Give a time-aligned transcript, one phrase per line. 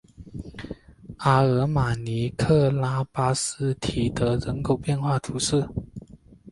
[1.17, 5.69] 阿尔马尼亚克拉巴斯提德人口变化图示